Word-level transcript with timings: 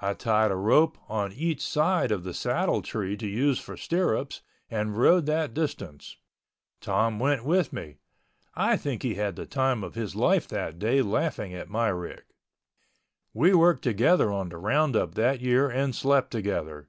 I 0.00 0.14
tied 0.14 0.50
a 0.50 0.56
rope 0.56 0.96
on 1.06 1.30
each 1.30 1.60
side 1.60 2.10
of 2.10 2.24
the 2.24 2.32
saddle 2.32 2.80
tree 2.80 3.14
to 3.18 3.26
use 3.26 3.58
for 3.58 3.76
stirrups 3.76 4.40
and 4.70 4.96
rode 4.96 5.26
that 5.26 5.52
distance. 5.52 6.16
Tom 6.80 7.18
went 7.18 7.44
with 7.44 7.70
me—I 7.70 8.78
think 8.78 9.02
he 9.02 9.16
had 9.16 9.36
the 9.36 9.44
time 9.44 9.84
of 9.84 9.96
his 9.96 10.16
life 10.16 10.48
that 10.48 10.78
day 10.78 11.02
laughing 11.02 11.52
at 11.52 11.68
my 11.68 11.88
rig. 11.88 12.24
We 13.34 13.52
worked 13.52 13.82
together 13.84 14.32
on 14.32 14.48
the 14.48 14.56
roundup 14.56 15.14
that 15.16 15.42
year 15.42 15.68
and 15.68 15.94
slept 15.94 16.30
together. 16.30 16.88